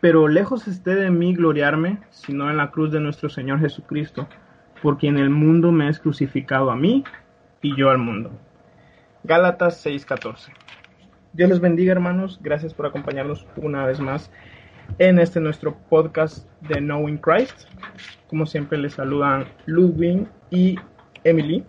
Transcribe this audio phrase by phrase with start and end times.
[0.00, 4.28] Pero lejos esté de mí gloriarme, sino en la cruz de nuestro Señor Jesucristo,
[4.80, 7.02] por quien el mundo me es crucificado a mí
[7.62, 8.30] y yo al mundo.
[9.24, 10.52] Gálatas 6:14.
[11.32, 14.30] Dios les bendiga hermanos, gracias por acompañarnos una vez más
[14.98, 17.68] en este nuestro podcast de Knowing Christ.
[18.28, 20.76] Como siempre les saludan Ludwig y
[21.24, 21.64] Emily.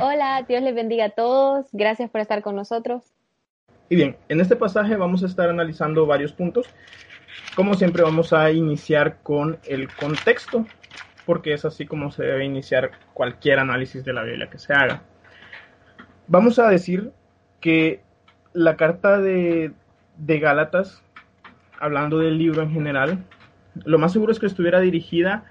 [0.00, 3.14] Hola, Dios les bendiga a todos, gracias por estar con nosotros.
[3.88, 6.66] Y bien, en este pasaje vamos a estar analizando varios puntos
[7.54, 10.66] como siempre vamos a iniciar con el contexto,
[11.24, 15.02] porque es así como se debe iniciar cualquier análisis de la Biblia que se haga.
[16.26, 17.12] Vamos a decir
[17.60, 18.00] que
[18.52, 19.72] la carta de,
[20.16, 21.02] de Gálatas,
[21.78, 23.24] hablando del libro en general,
[23.84, 25.44] lo más seguro es que estuviera dirigida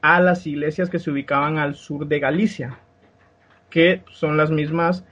[0.00, 2.78] a las iglesias que se ubicaban al sur de Galicia,
[3.70, 5.04] que son las mismas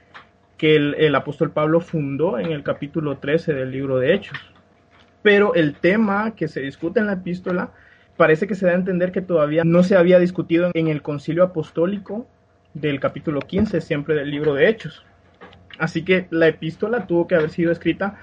[0.59, 4.39] que el, el apóstol Pablo fundó en el capítulo 13 del libro de Hechos
[5.23, 7.71] pero el tema que se discute en la epístola
[8.17, 11.45] parece que se da a entender que todavía no se había discutido en el concilio
[11.45, 12.27] apostólico
[12.75, 15.05] del capítulo 15, siempre del libro de Hechos.
[15.79, 18.19] Así que la epístola tuvo que haber sido escrita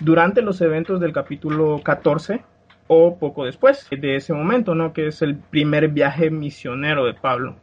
[0.00, 2.42] durante los eventos del capítulo 14
[2.88, 4.92] o poco después de ese momento, ¿no?
[4.92, 7.56] Que es el primer viaje misionero de Pablo.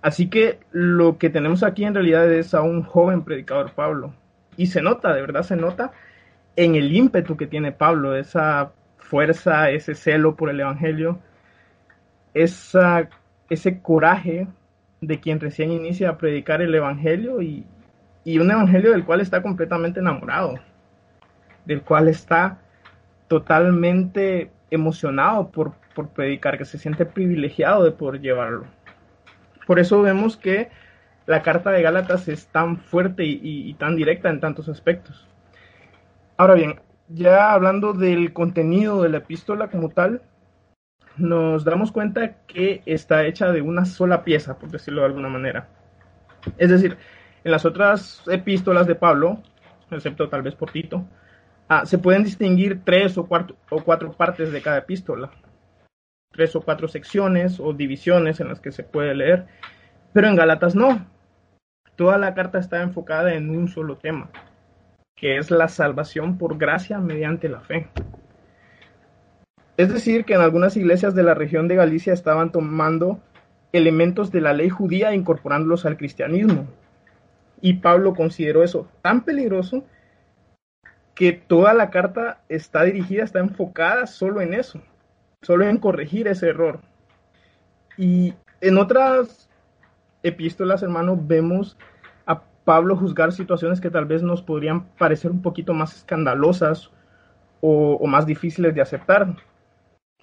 [0.00, 4.14] Así que lo que tenemos aquí en realidad es a un joven predicador Pablo.
[4.56, 5.92] Y se nota, de verdad se nota
[6.56, 11.18] en el ímpetu que tiene Pablo, esa fuerza, ese celo por el Evangelio,
[12.34, 13.08] esa,
[13.48, 14.46] ese coraje
[15.00, 17.66] de quien recién inicia a predicar el Evangelio y,
[18.24, 20.54] y un Evangelio del cual está completamente enamorado,
[21.64, 22.58] del cual está
[23.28, 28.64] totalmente emocionado por, por predicar, que se siente privilegiado de poder llevarlo.
[29.66, 30.70] Por eso vemos que
[31.26, 35.31] la carta de Gálatas es tan fuerte y, y tan directa en tantos aspectos.
[36.42, 40.22] Ahora bien, ya hablando del contenido de la epístola como tal,
[41.16, 45.68] nos damos cuenta que está hecha de una sola pieza, por decirlo de alguna manera.
[46.58, 46.96] Es decir,
[47.44, 49.40] en las otras epístolas de Pablo,
[49.92, 51.04] excepto tal vez por Tito,
[51.68, 55.30] ah, se pueden distinguir tres o cuatro, o cuatro partes de cada epístola,
[56.32, 59.46] tres o cuatro secciones o divisiones en las que se puede leer,
[60.12, 61.06] pero en Galatas no.
[61.94, 64.28] Toda la carta está enfocada en un solo tema
[65.22, 67.86] que es la salvación por gracia mediante la fe.
[69.76, 73.20] Es decir, que en algunas iglesias de la región de Galicia estaban tomando
[73.72, 76.66] elementos de la ley judía e incorporándolos al cristianismo.
[77.60, 79.84] Y Pablo consideró eso tan peligroso
[81.14, 84.82] que toda la carta está dirigida, está enfocada solo en eso,
[85.40, 86.80] solo en corregir ese error.
[87.96, 89.48] Y en otras
[90.24, 91.78] epístolas, hermano, vemos
[92.64, 96.90] Pablo juzgar situaciones que tal vez nos podrían parecer un poquito más escandalosas
[97.60, 99.36] o, más difíciles de aceptar,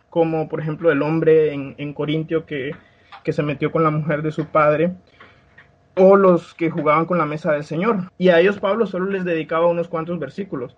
[0.09, 2.75] como por ejemplo el hombre en, Corintio que,
[3.23, 4.93] que se metió con la mujer de su padre,
[5.95, 8.11] o los que jugaban con la mesa del Señor.
[8.17, 10.77] Y a ellos Pablo solo les dedicaba unos cuantos versículos.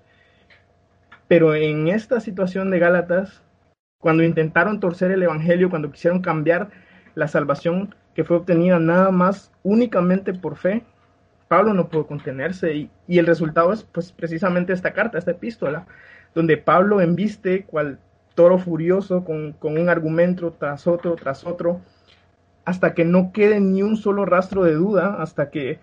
[1.28, 3.44] Pero en esta situación de Gálatas,
[4.00, 6.70] cuando intentaron torcer el Evangelio, cuando quisieron cambiar
[7.16, 10.84] la salvación que fue obtenida nada más únicamente por fe,
[11.52, 15.86] Pablo no pudo contenerse y, el resultado es pues precisamente esta carta, esta epístola,
[16.34, 18.00] donde Pablo embiste cual
[18.36, 21.82] toro furioso con, un argumento tras otro, tras otro,
[22.64, 25.80] hasta que no quede ni un solo rastro de duda, hasta que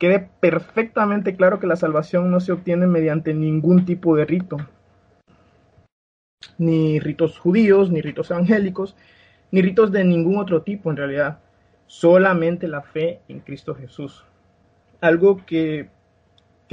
[0.00, 4.56] quede perfectamente claro que la salvación no se obtiene mediante ningún tipo de rito,
[6.58, 8.96] ni ritos judíos, ni ritos evangélicos,
[9.52, 11.38] ni ritos de ningún otro tipo en realidad,
[11.86, 14.24] solamente la fe en Cristo Jesús
[15.02, 15.90] algo que,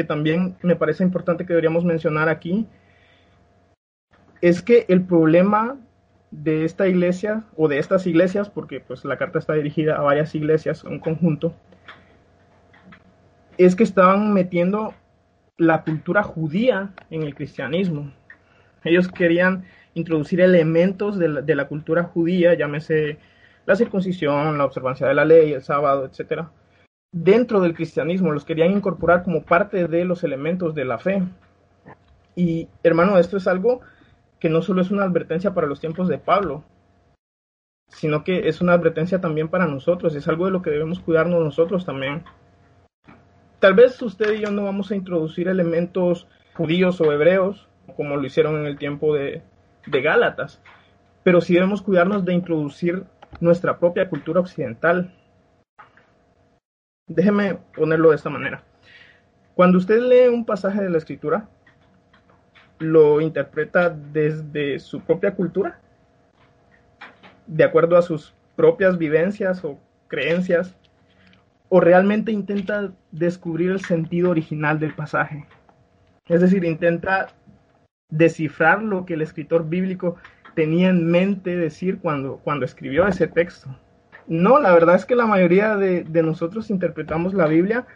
[0.07, 2.65] también me parece importante que deberíamos mencionar aquí
[4.39, 5.75] es que el problema
[6.31, 10.33] de esta iglesia o de estas iglesias, porque pues la carta está dirigida a varias
[10.35, 11.53] iglesias, un conjunto,
[13.57, 14.93] es que estaban metiendo
[15.57, 18.13] la cultura judía en el cristianismo.
[18.85, 19.65] Ellos querían
[19.95, 23.17] introducir elementos de la, de la cultura judía, llámese
[23.65, 26.49] la circuncisión, la observancia de la ley, el sábado, etcétera,
[27.11, 31.23] dentro del cristianismo, los querían incorporar como parte de los elementos de la fe.
[32.35, 33.81] Y hermano, esto es algo
[34.39, 36.63] que no solo es una advertencia para los tiempos de Pablo,
[37.89, 41.43] sino que es una advertencia también para nosotros, es algo de lo que debemos cuidarnos
[41.43, 42.23] nosotros también.
[43.59, 47.67] Tal vez usted y yo no vamos a introducir elementos judíos o hebreos,
[47.97, 49.41] como lo hicieron en el tiempo de,
[49.85, 50.61] Gálatas,
[51.23, 53.05] pero sí debemos cuidarnos de introducir
[53.39, 55.11] nuestra propia cultura occidental.
[57.09, 58.63] Déjeme ponerlo de esta manera.
[59.55, 61.49] Cuando usted lee un pasaje de la escritura,
[62.77, 65.79] lo interpreta desde su propia cultura,
[67.47, 69.77] de acuerdo a sus propias vivencias o
[70.07, 70.75] creencias,
[71.67, 75.45] o realmente intenta descubrir el sentido original del pasaje.
[76.27, 77.27] Es decir, intenta
[78.09, 80.15] descifrar lo que el escritor bíblico
[80.55, 83.69] tenía en mente decir cuando, cuando escribió ese texto.
[84.29, 87.87] No, la verdad es que la mayoría de, nosotros interpretamos la Biblia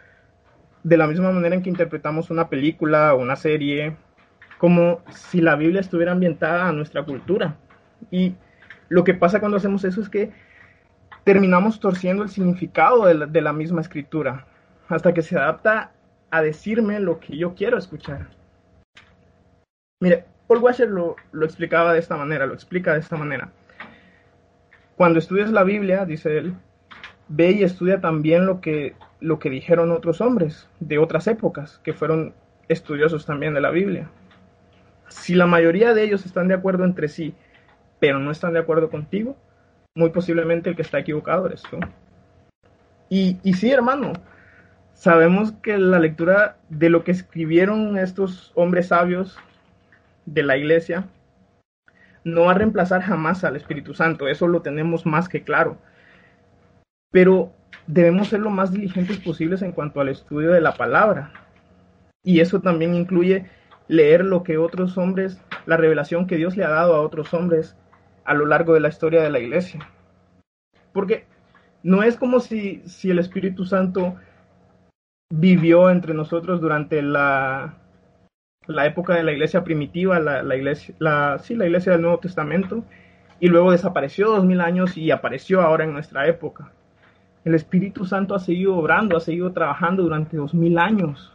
[0.82, 3.96] de la misma manera en que interpretamos una película o una serie,
[4.58, 7.56] como si la Biblia estuviera ambientada a nuestra cultura.
[8.10, 8.34] Y
[8.88, 10.32] lo que pasa cuando hacemos eso es que
[11.22, 14.46] terminamos torciendo el significado de la, misma escritura,
[14.88, 15.92] hasta que se adapta
[16.32, 18.26] a decirme lo que yo quiero escuchar.
[20.00, 23.52] Mire, Paul Washer lo, explicaba de esta manera, lo explica de esta manera.
[24.96, 26.54] Cuando estudias la Biblia, dice él,
[27.28, 31.92] ve y estudia también lo que, lo que dijeron otros hombres de otras épocas, que
[31.92, 32.34] fueron
[32.68, 34.08] estudiosos también de la Biblia.
[35.08, 37.34] Si la mayoría de ellos están de acuerdo entre sí,
[37.98, 39.36] pero no están de acuerdo contigo,
[39.94, 41.78] muy posiblemente el que está equivocado eres tú.
[43.08, 44.12] Y, y sí, hermano,
[44.94, 49.38] sabemos que la lectura de lo que escribieron estos hombres sabios
[50.26, 51.04] de la iglesia
[52.24, 55.78] no va a reemplazar jamás al Espíritu Santo, eso lo tenemos más que claro.
[57.10, 57.52] Pero
[57.86, 61.32] debemos ser lo más diligentes posibles en cuanto al estudio de la palabra.
[62.22, 63.46] Y eso también incluye
[63.86, 67.76] leer lo que otros hombres, la revelación que Dios le ha dado a otros hombres
[68.24, 69.86] a lo largo de la historia de la iglesia.
[70.92, 71.26] Porque
[71.82, 74.16] no es como si, si el Espíritu Santo
[75.30, 77.74] vivió entre nosotros durante la,
[78.66, 80.94] la época de la iglesia primitiva, la, iglesia,
[81.38, 82.84] sí, la iglesia del Nuevo Testamento,
[83.40, 86.72] y luego desapareció dos mil años y apareció ahora en nuestra época.
[87.44, 91.32] El Espíritu Santo ha seguido obrando, ha seguido trabajando durante dos mil años.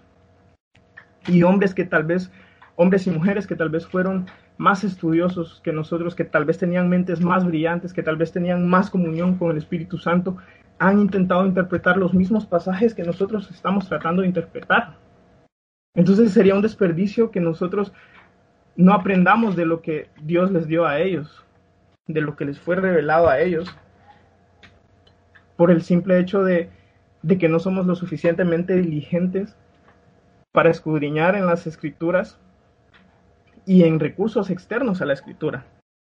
[1.28, 2.32] Y hombres que tal vez,
[2.76, 4.26] hombres y mujeres que tal vez fueron
[4.58, 8.68] más estudiosos que nosotros, que tal vez tenían mentes más brillantes, que tal vez tenían
[8.68, 10.38] más comunión con el Espíritu Santo,
[10.80, 14.96] han intentado interpretar los mismos pasajes que nosotros estamos tratando de interpretar.
[16.00, 17.92] Entonces sería un desperdicio que nosotros
[18.78, 21.46] no aprendamos de lo que Dios les dio a ellos,
[22.08, 23.76] de lo que les fue revelado a ellos,
[25.58, 26.70] por el simple hecho de,
[27.38, 29.58] que no somos lo suficientemente diligentes
[30.54, 32.40] para escudriñar en las escrituras
[33.66, 35.66] y en recursos externos a la escritura.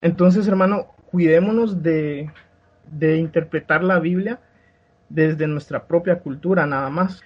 [0.03, 2.31] Entonces, hermano, cuidémonos de,
[2.91, 4.41] de interpretar la Biblia
[5.09, 7.23] desde nuestra propia cultura nada más.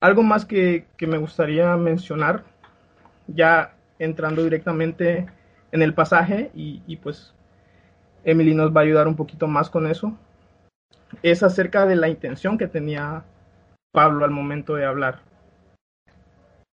[0.00, 2.44] Algo más que, me gustaría mencionar,
[3.26, 5.26] ya entrando directamente
[5.72, 7.34] en el pasaje, y, y, pues
[8.24, 10.16] Emily nos va a ayudar un poquito más con eso,
[11.22, 13.24] es acerca de la intención que tenía
[13.92, 15.20] Pablo al momento de hablar,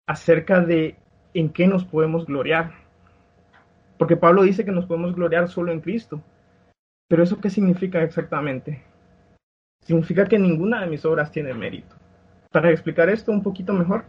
[0.08, 0.96] acerca de
[1.34, 2.72] en qué nos podemos gloriar.
[3.98, 6.22] Porque Pablo dice que nos podemos gloriar solo en Cristo.
[7.08, 8.82] Pero eso qué significa exactamente?
[9.86, 11.96] Significa que ninguna de mis obras tiene mérito.
[12.52, 14.04] Para explicar esto un poquito mejor,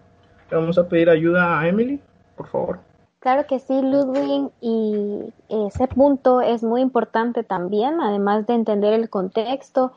[0.50, 2.00] le vamos a pedir ayuda a Emily,
[2.36, 2.80] por favor.
[3.20, 9.08] Claro que sí, Ludwig, y ese punto es muy importante también, además de entender el
[9.08, 9.92] contexto,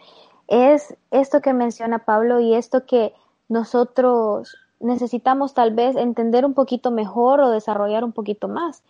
[0.48, 3.14] es esto que menciona Pablo y esto que
[3.50, 8.84] nosotros necesitamos tal vez entender un poquito mejor o desarrollar un poquito más.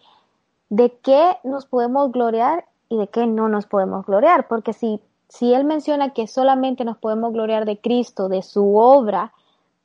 [0.67, 5.53] De qué nos podemos gloriar y de qué no nos podemos gloriar, porque si, si
[5.53, 9.31] él menciona que solamente nos podemos gloriar de Cristo, de su obra,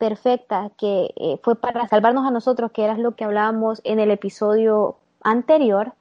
[0.01, 4.11] perfecta que eh, fue para salvarnos a nosotros, que era lo que hablábamos en el
[4.11, 5.93] episodio anterior,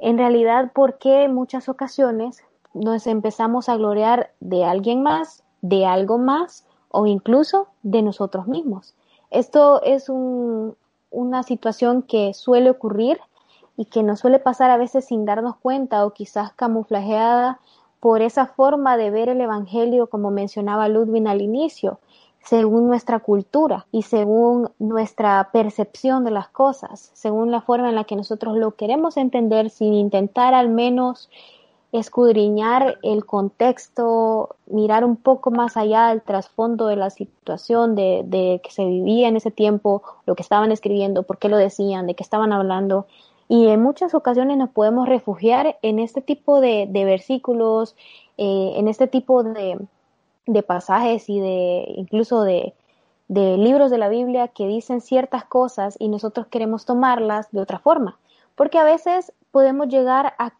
[0.00, 2.42] en realidad, ¿por qué en muchas ocasiones
[2.74, 8.94] nos empezamos a gloriar de alguien más, de algo más o incluso de nosotros mismos?
[9.30, 10.76] Esto es un,
[11.10, 13.20] una situación que suele ocurrir
[13.76, 17.60] y que nos suele pasar a veces sin darnos cuenta o quizás camuflajeada
[18.00, 22.00] por esa forma de ver el Evangelio, como mencionaba Ludwig al inicio,
[22.46, 28.04] según nuestra cultura y según nuestra percepción de las cosas, según la forma en la
[28.04, 31.28] que nosotros lo queremos entender sin intentar al menos
[31.90, 38.60] escudriñar el contexto, mirar un poco más allá del trasfondo de la situación de, de,
[38.62, 42.14] que se vivía en ese tiempo, lo que estaban escribiendo, por qué lo decían, de
[42.14, 43.06] qué estaban hablando.
[43.48, 47.96] Y en muchas ocasiones nos podemos refugiar en este tipo de, versículos,
[48.36, 49.78] eh, en este tipo de,
[50.46, 52.74] de, pasajes y de incluso de,
[53.28, 57.78] de libros de la Biblia que dicen ciertas cosas y nosotros queremos tomarlas de otra
[57.78, 58.18] forma.
[58.54, 60.52] Porque a veces podemos llegar a,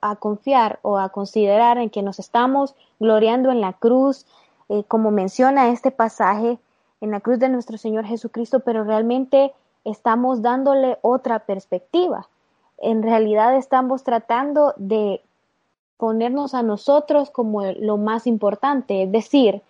[0.00, 4.26] a confiar o a considerar en que nos estamos gloriando en la cruz,
[4.68, 6.58] eh, como menciona este pasaje,
[7.00, 9.52] en la cruz de nuestro Señor Jesucristo, pero realmente
[9.84, 12.28] estamos dándole otra perspectiva.
[12.78, 15.22] En realidad estamos tratando de
[15.98, 19.60] ponernos a nosotros como lo más importante, es decir,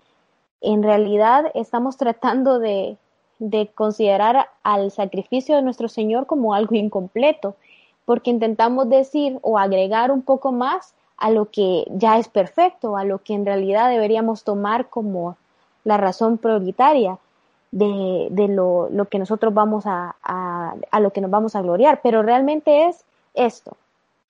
[0.60, 2.96] en realidad estamos tratando de,
[3.38, 7.56] de considerar al sacrificio de nuestro Señor como algo incompleto,
[8.04, 13.04] porque intentamos decir o agregar un poco más a lo que ya es perfecto, a
[13.04, 15.36] lo que en realidad deberíamos tomar como
[15.84, 17.18] la razón prioritaria
[17.70, 21.62] de, de lo, lo, que nosotros vamos a, a, a lo que nos vamos a
[21.62, 22.00] gloriar.
[22.02, 23.04] Pero realmente es
[23.34, 23.76] esto.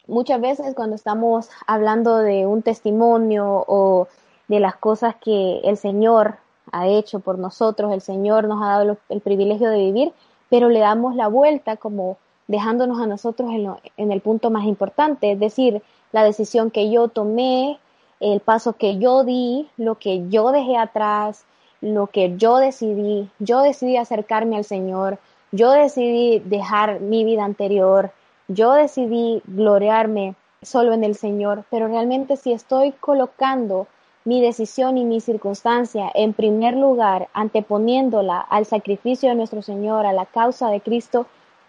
[0.09, 4.09] Muchas veces cuando estamos hablando de un testimonio o
[4.49, 6.39] de las cosas que el Señor
[6.73, 10.13] ha hecho por nosotros, el Señor nos ha dado el privilegio de vivir,
[10.49, 15.33] pero le damos la vuelta como dejándonos a nosotros en, en, el punto más importante,
[15.33, 17.79] es decir, la decisión que yo tomé,
[18.19, 21.45] el paso que yo di, lo que yo dejé atrás,
[21.83, 25.19] lo que yo decidí, yo decidí acercarme al Señor,
[25.53, 28.11] yo decidí dejar mi vida anterior,
[28.49, 33.87] yo decidí gloriarme solo en el Señor, pero realmente si estoy colocando
[34.25, 40.13] mi decisión y mi circunstancia en primer lugar, anteponiéndola al sacrificio de nuestro Señor, a
[40.13, 41.27] la causa de Cristo,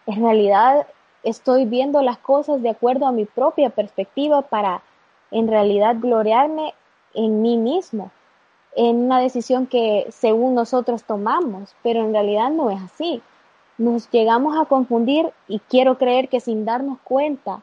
[0.08, 0.88] en realidad
[1.24, 4.82] estoy viendo las cosas de acuerdo a mi propia perspectiva para
[5.32, 6.74] en realidad gloriarme
[7.14, 8.12] en mí mismo,
[8.76, 13.22] en una decisión que según nosotros tomamos, pero en realidad no es así.
[13.80, 17.62] Nos llegamos a confundir y quiero creer que sin darnos cuenta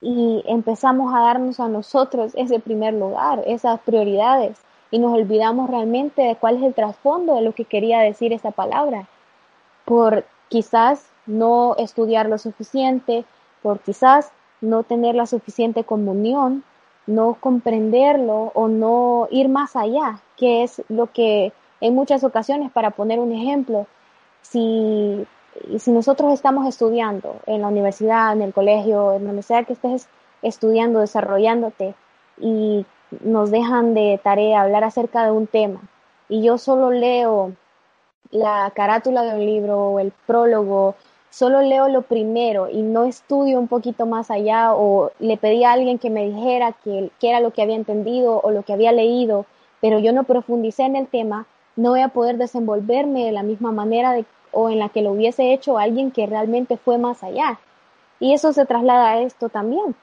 [0.00, 4.58] y empezamos a darnos a nosotros ese primer lugar, esas prioridades,
[4.90, 8.50] y nos olvidamos realmente de cuál es el trasfondo de lo que quería decir esa
[8.50, 9.08] palabra,
[9.84, 13.24] por quizás no estudiar lo suficiente,
[13.62, 16.64] por quizás no tener la suficiente comunión,
[17.06, 22.90] no comprenderlo o no ir más allá, que es lo que en muchas ocasiones, para
[22.90, 23.86] poner un ejemplo,
[24.44, 25.26] si
[25.78, 30.08] si nosotros estamos estudiando en la universidad, en el colegio, en donde sea que estés
[30.42, 31.94] estudiando, desarrollándote,
[32.38, 32.84] y
[33.22, 35.80] nos dejan de tarea hablar acerca de un tema,
[36.28, 37.52] y yo solo leo
[38.30, 40.96] la carátula de un libro o el prólogo,
[41.30, 45.72] solo leo lo primero y no estudio un poquito más allá o le pedí a
[45.72, 49.46] alguien que me dijera que era lo que había entendido o lo que había leído,
[49.80, 53.72] pero yo no profundicé en el tema, no voy a poder desenvolverme de la misma
[53.72, 57.58] manera de o en la que lo hubiese hecho alguien que realmente fue más allá.
[58.20, 59.94] Y eso se traslada a esto también.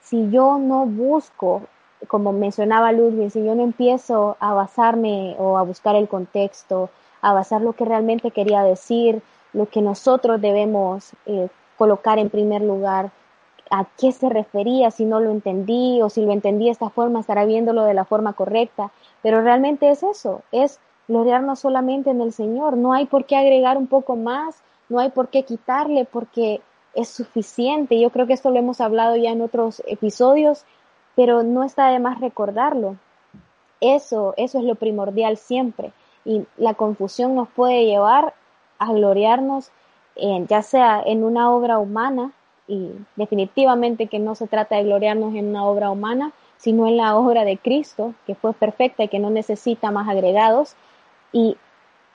[0.00, 1.62] Si yo no busco,
[2.06, 7.32] como mencionaba Ludwig, si yo no empiezo a basarme o a buscar el contexto, a
[7.32, 9.20] basar lo que realmente quería decir,
[9.52, 13.10] lo que nosotros debemos eh, colocar en primer lugar,
[13.70, 17.20] a qué se refería, si no lo entendí o si lo entendí de esta forma,
[17.20, 18.92] estará viéndolo de la forma correcta.
[19.22, 22.76] Pero realmente es eso, es gloriarnos solamente en el Señor.
[22.76, 26.60] No hay por qué agregar un poco más, no hay por qué quitarle porque
[26.94, 27.98] es suficiente.
[27.98, 30.64] Yo creo que esto lo hemos hablado ya en otros episodios,
[31.16, 32.96] pero no está de más recordarlo.
[33.80, 35.92] Eso, eso es lo primordial siempre.
[36.24, 38.34] Y la confusión nos puede llevar
[38.78, 39.70] a gloriarnos
[40.16, 42.32] en, ya sea en una obra humana,
[42.66, 47.16] y definitivamente que no se trata de gloriarnos en una obra humana, sino en la
[47.16, 50.76] obra de Cristo, que fue perfecta y que no necesita más agregados,
[51.32, 51.56] y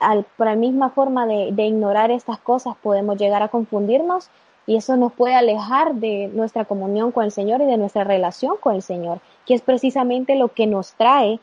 [0.00, 4.30] al, por la misma forma de, de ignorar estas cosas podemos llegar a confundirnos
[4.66, 8.56] y eso nos puede alejar de nuestra comunión con el Señor y de nuestra relación
[8.58, 11.38] con el Señor, que es precisamente lo que nos trae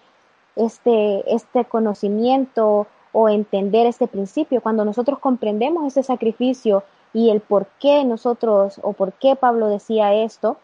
[0.56, 4.62] este, este conocimiento o entender este principio.
[4.62, 10.14] Cuando nosotros comprendemos ese sacrificio y el por qué nosotros o por qué Pablo decía
[10.14, 10.58] esto,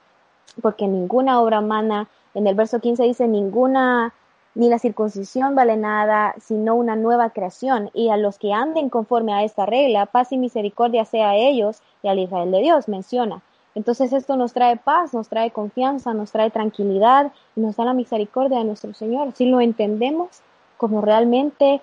[0.62, 4.14] porque ninguna obra humana, en el verso 15 dice, ninguna
[4.58, 9.32] ni la circuncisión vale nada, sino una nueva creación, y a los que anden conforme
[9.32, 13.44] a esta regla, paz y misericordia sea a ellos y al Israel de Dios, menciona.
[13.76, 17.94] Entonces esto nos trae paz, nos trae confianza, nos trae tranquilidad y nos da la
[17.94, 20.42] misericordia de nuestro Señor, si lo entendemos
[20.78, 21.82] como realmente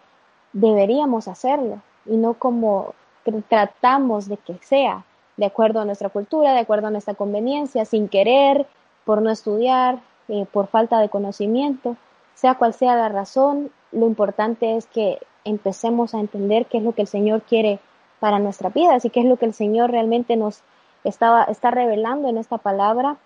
[0.53, 2.93] deberíamos hacerlo y no como
[3.49, 5.05] tratamos de que sea,
[5.37, 8.67] de acuerdo a nuestra cultura, de acuerdo a nuestra conveniencia, sin querer,
[9.05, 11.97] por no estudiar, eh, por falta de conocimiento
[12.35, 16.93] sea cual sea la razón, lo importante es que empecemos a entender qué es lo
[16.93, 17.79] que el Señor quiere
[18.19, 20.63] para nuestra vida, y qué es lo que el Señor realmente nos,
[21.05, 23.17] estaba, está revelando en esta palabra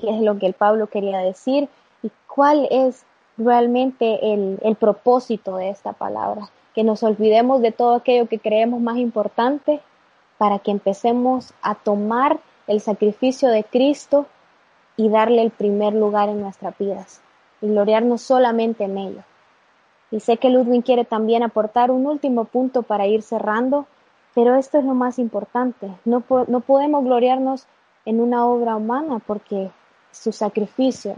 [0.00, 1.68] qué es lo que el Pablo quería decir
[2.02, 3.04] y cuál es
[3.36, 6.48] realmente el, el propósito de esta palabra.
[6.74, 9.80] Que nos olvidemos de todo aquello que creemos más importante
[10.38, 14.26] para que empecemos a tomar el sacrificio de Cristo
[14.96, 17.20] y darle el primer lugar en nuestras vidas
[17.60, 19.22] y gloriarnos solamente en ello.
[20.10, 23.86] Y sé que Ludwig quiere también aportar un último punto para ir cerrando,
[24.34, 25.88] pero esto es lo más importante.
[26.04, 27.66] No, no podemos gloriarnos
[28.04, 29.70] en una obra humana porque
[30.10, 31.16] su sacrificio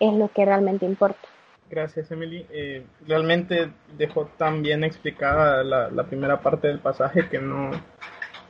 [0.00, 1.28] es lo que realmente importa.
[1.70, 2.46] Gracias, Emily.
[2.50, 7.70] Eh, realmente dejó tan bien explicada la, la, primera parte del pasaje que no,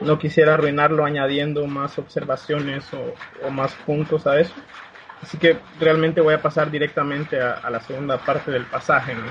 [0.01, 4.55] no quisiera arruinarlo añadiendo más observaciones o, o, más puntos a eso.
[5.23, 9.27] Así que realmente voy a pasar directamente a, la segunda parte del pasaje, ¿no?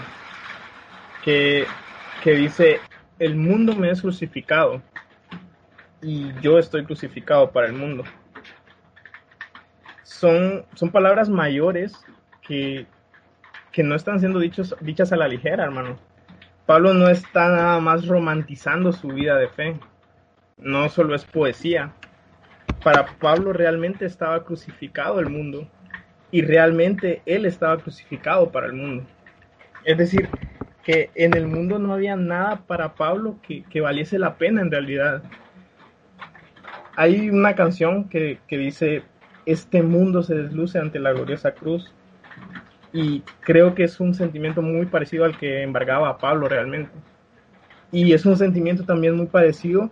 [1.23, 1.65] que,
[2.23, 2.79] que dice,
[3.19, 4.81] el mundo me es crucificado
[6.01, 8.03] y yo estoy crucificado para el mundo.
[10.03, 11.93] Son, son palabras mayores
[12.41, 12.87] que,
[13.71, 15.97] que no están siendo dichos, dichas a la ligera, hermano.
[16.65, 19.79] Pablo no está nada más romantizando su vida de fe.
[20.57, 21.93] No solo es poesía.
[22.83, 25.67] Para Pablo realmente estaba crucificado el mundo.
[26.31, 29.05] Y realmente él estaba crucificado para el mundo.
[29.85, 30.29] Es decir,
[30.83, 34.71] que en el mundo no había nada para Pablo que, que valiese la pena en
[34.71, 35.23] realidad.
[36.95, 39.03] Hay una canción que, que dice,
[39.45, 41.93] este mundo se desluce ante la gloriosa cruz.
[42.93, 46.91] Y creo que es un sentimiento muy parecido al que embargaba a Pablo realmente.
[47.91, 49.89] Y es un sentimiento también muy parecido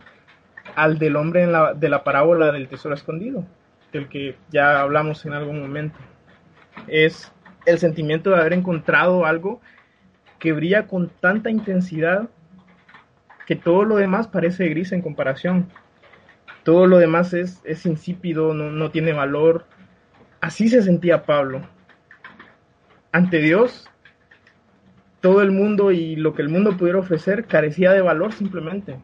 [0.75, 3.45] al del hombre en la, de la parábola del tesoro escondido,
[3.93, 5.97] del que ya hablamos en algún momento.
[6.87, 7.31] Es
[7.65, 9.61] el sentimiento de haber encontrado algo
[10.39, 12.29] que brilla con tanta intensidad
[13.45, 15.69] que todo lo demás parece gris en comparación.
[16.63, 19.65] Todo lo demás es, es insípido, no, no tiene valor.
[20.41, 21.61] Así se sentía Pablo.
[23.11, 23.89] Ante Dios,
[25.21, 28.99] todo el mundo y lo que el mundo pudiera ofrecer carecía de valor simplemente.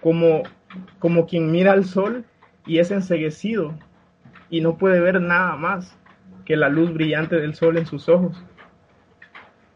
[0.00, 0.42] Como,
[0.98, 2.24] como quien mira al sol
[2.66, 3.74] y es enseguecido
[4.54, 5.98] y no puede ver nada más
[6.44, 8.40] que la luz brillante del sol en sus ojos.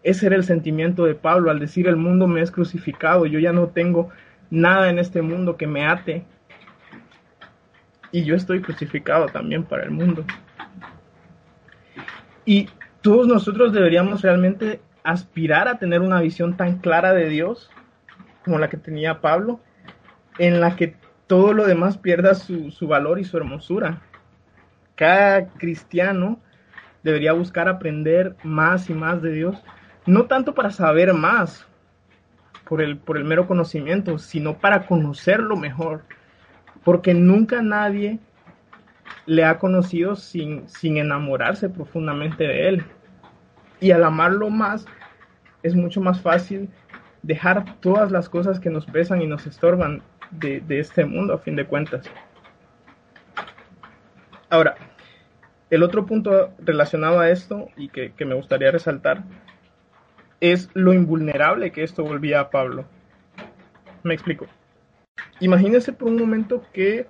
[0.05, 3.53] Ese era el sentimiento de Pablo al decir el mundo me es crucificado, yo ya
[3.53, 4.11] no tengo
[4.51, 6.25] nada en este mundo que me ate.
[8.13, 10.25] Y yo estoy crucificado también para el mundo.
[12.45, 12.69] Y
[13.03, 17.69] todos nosotros deberíamos realmente aspirar a tener una visión tan clara de Dios
[18.45, 19.59] como la que tenía Pablo,
[20.39, 20.95] en la que
[21.27, 24.03] todo lo demás pierda su, su valor y su hermosura.
[24.99, 26.41] Cada cristiano
[27.05, 29.63] debería buscar aprender más y más de Dios
[30.09, 31.67] no tanto para saber más
[32.65, 36.03] por el, por el mero conocimiento, sino para conocerlo mejor,
[36.83, 38.19] porque nunca nadie
[39.27, 42.85] le ha conocido sin, sin enamorarse profundamente de él.
[43.81, 44.87] Y al amarlo más,
[45.63, 46.71] es mucho más fácil
[47.23, 51.39] dejar todas las cosas que nos pesan y nos estorban de, de este mundo, a
[51.39, 52.11] fin de cuentas.
[54.49, 54.75] Ahora,
[55.71, 59.23] el otro punto relacionado a esto y que, me gustaría resaltar
[60.41, 62.85] es lo invulnerable que esto volvía a Pablo.
[64.03, 64.47] Me explico.
[65.41, 67.07] Imagínense por un momento que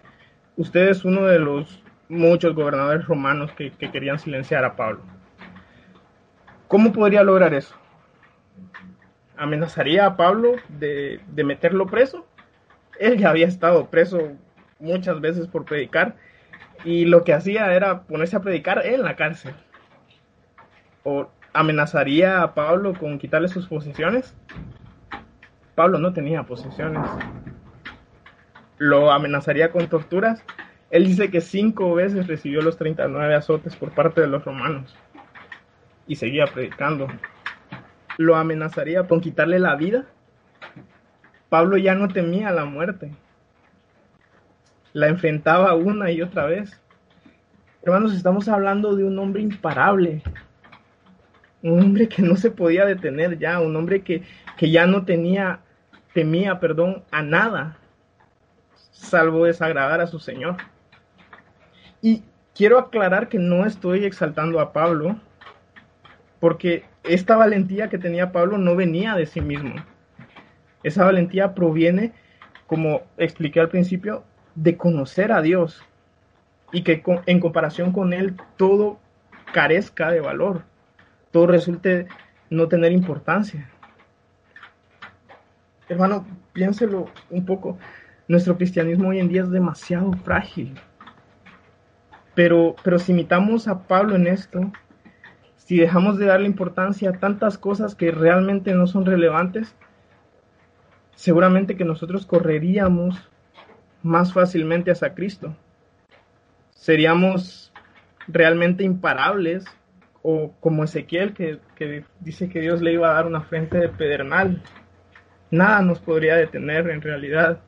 [0.56, 5.02] usted es uno de los muchos gobernadores romanos que, que querían silenciar a Pablo.
[6.68, 7.74] ¿Cómo podría lograr eso?
[9.36, 12.26] ¿Amenazaría a Pablo de, de meterlo preso?
[12.98, 14.32] Él ya había estado preso
[14.80, 16.16] muchas veces por predicar
[16.84, 19.54] y lo que hacía era ponerse a predicar en la cárcel.
[21.04, 24.34] O amenazaría a Pablo con quitarle sus posesiones.
[25.74, 27.08] Pablo no tenía posesiones.
[28.78, 30.42] Lo amenazaría con torturas.
[30.90, 34.96] Él dice que cinco veces recibió los 39 azotes por parte de los romanos
[36.06, 37.08] y seguía predicando.
[38.16, 40.06] Lo amenazaría con quitarle la vida.
[41.48, 43.12] Pablo ya no temía la muerte.
[44.92, 46.80] La enfrentaba una y otra vez.
[47.82, 50.22] Hermanos, estamos hablando de un hombre imparable,
[51.62, 54.22] un hombre que no se podía detener ya, un hombre que,
[54.56, 55.60] que ya no tenía,
[56.12, 57.78] temía, perdón, a nada,
[58.90, 60.56] salvo desagradar a su Señor.
[62.02, 62.22] Y
[62.54, 65.20] quiero aclarar que no estoy exaltando a Pablo,
[66.40, 69.74] porque esta valentía que tenía Pablo no venía de sí mismo.
[70.82, 72.12] Esa valentía proviene,
[72.66, 74.24] como expliqué al principio,
[74.62, 75.82] de conocer a Dios
[76.72, 78.98] y que en comparación con Él todo
[79.52, 80.62] carezca de valor
[81.30, 82.08] todo resulte
[82.50, 83.68] no tener importancia.
[85.88, 87.78] Hermano, piénselo un poco.
[88.26, 90.74] Nuestro cristianismo hoy en día es demasiado frágil.
[92.34, 94.70] Pero, pero si imitamos a Pablo en esto,
[95.56, 99.74] si dejamos de darle importancia a tantas cosas que realmente no son relevantes,
[101.14, 103.28] seguramente que nosotros correríamos
[104.02, 105.54] más fácilmente hacia Cristo.
[106.70, 107.72] Seríamos
[108.26, 109.64] realmente imparables,
[110.22, 113.88] o como Ezequiel que, que dice que Dios le iba a dar una frente de
[113.88, 114.62] pedernal.
[115.50, 117.60] Nada nos podría detener en realidad.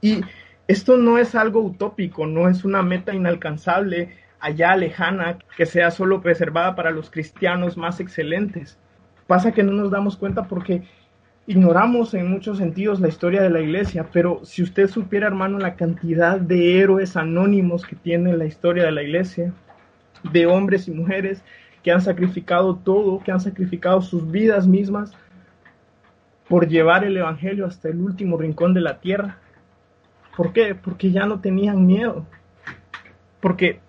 [0.00, 0.20] Y
[0.68, 6.22] esto no es algo utópico, no es una meta inalcanzable allá lejana que sea solo
[6.22, 8.78] preservada para los cristianos más excelentes.
[9.26, 10.82] Pasa que no nos damos cuenta porque
[11.46, 15.74] ignoramos en muchos sentidos la historia de la iglesia, pero si usted supiera, hermano, la
[15.74, 19.52] cantidad de héroes anónimos que tiene la historia de la iglesia,
[20.22, 21.42] de hombres y mujeres
[21.82, 25.12] que han sacrificado todo, que han sacrificado sus vidas mismas
[26.48, 29.38] por llevar el Evangelio hasta el último rincón de la tierra.
[30.36, 30.74] ¿Por qué?
[30.74, 32.26] Porque ya no tenían miedo.
[33.40, 33.80] Porque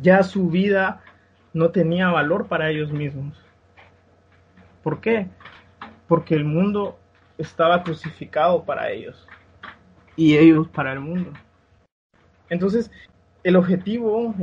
[0.00, 1.02] ya su vida
[1.52, 3.36] no tenía valor para ellos mismos.
[4.82, 5.28] ¿Por qué?
[6.10, 6.98] Porque el mundo
[7.38, 9.28] estaba crucificado para ellos.
[10.16, 10.66] Y ellos.
[10.66, 11.30] Para el mundo.
[12.48, 12.90] Entonces,
[13.44, 14.34] el objetivo,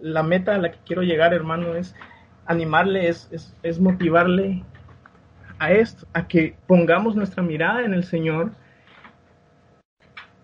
[0.00, 1.96] la meta a la que quiero llegar, hermano, es
[2.46, 4.62] animarle, es, es motivarle
[5.58, 8.52] a esto, a que pongamos nuestra mirada en el Señor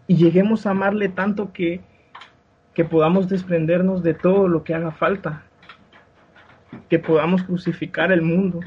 [0.08, 1.82] y lleguemos a amarle tanto que,
[2.74, 5.44] que podamos desprendernos de todo lo que haga falta,
[6.88, 8.58] que podamos crucificar el mundo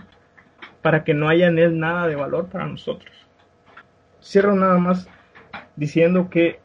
[0.81, 3.15] para que no haya en él nada de valor para nosotros.
[4.21, 5.07] Cierro nada más
[5.75, 6.59] diciendo que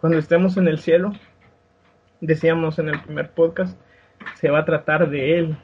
[0.00, 1.12] cuando estemos en el cielo,
[2.20, 3.78] decíamos en el primer podcast,
[4.34, 5.56] se va a tratar de él.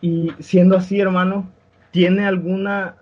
[0.00, 1.50] Y siendo así, hermano,
[1.90, 2.96] ¿tiene alguna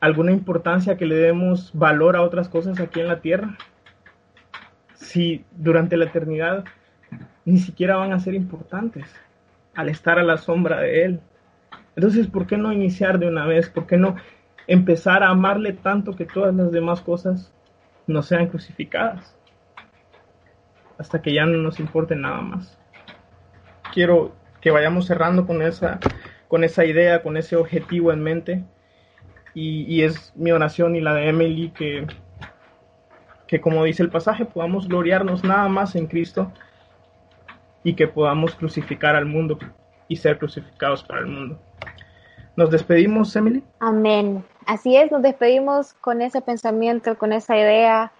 [0.00, 3.56] alguna importancia que le demos valor a otras cosas aquí en la tierra?
[4.94, 6.64] Si durante la eternidad
[7.44, 9.04] ni siquiera van a ser importantes
[9.74, 11.20] al estar a la sombra de Él.
[11.96, 13.68] Entonces, ¿por qué no iniciar de una vez?
[13.68, 14.16] ¿Por qué no
[14.66, 17.52] empezar a amarle tanto que todas las demás cosas
[18.06, 19.36] no sean crucificadas?
[20.98, 22.78] Hasta que ya no nos importe nada más.
[23.92, 25.98] Quiero que vayamos cerrando con esa,
[26.48, 28.64] con esa idea, con ese objetivo en mente
[29.54, 32.06] y, es mi oración y la de Emily que,
[33.46, 36.52] que, como dice el pasaje, podamos gloriarnos nada más en Cristo
[37.84, 39.58] y que podamos crucificar al mundo
[40.12, 41.58] y ser crucificados para el mundo.
[42.54, 43.64] ¿Nos despedimos, Emily?
[43.80, 44.44] Amén.
[44.66, 48.12] Así es, nos despedimos con ese pensamiento, con esa idea,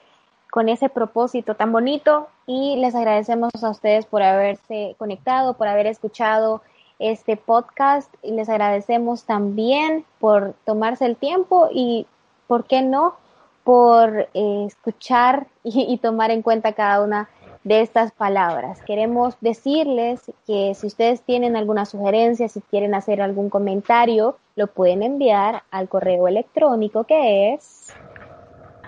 [0.51, 5.87] con ese propósito tan bonito y les agradecemos a ustedes por haberse conectado, por haber
[5.87, 6.63] escuchado
[6.99, 12.07] este podcast y les agradecemos también por tomarse el tiempo y,
[12.47, 13.17] ¿por qué no?,
[13.65, 18.81] por eh, escuchar y, tomar en cuenta cada una de estas palabras.
[18.83, 25.03] Queremos decirles que si ustedes tienen alguna sugerencia, si quieren hacer algún comentario, lo pueden
[25.03, 27.95] enviar al correo electrónico que es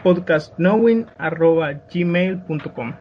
[0.03, 2.95] podcastknowing.gmail.com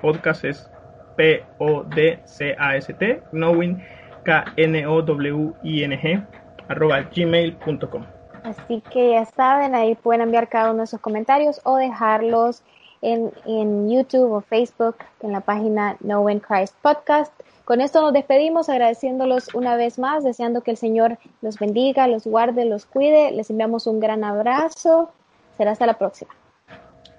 [0.00, 0.70] Podcast es
[1.16, 3.82] P-O-D-C-A-S-T, knowing
[4.24, 6.22] k-n-o-w-i-n-g
[6.68, 8.06] arroba gmail.com.
[8.44, 12.62] Así que ya saben, ahí pueden enviar cada uno de sus comentarios o dejarlos
[13.02, 17.32] en, en YouTube o Facebook en la página Knowing Christ Podcast.
[17.64, 22.24] Con esto nos despedimos agradeciéndolos una vez más, deseando que el Señor los bendiga, los
[22.24, 23.30] guarde, los cuide.
[23.30, 25.12] Les enviamos un gran abrazo.
[25.56, 26.30] Será hasta la próxima.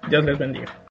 [0.08, 0.72] Dios les bendiga.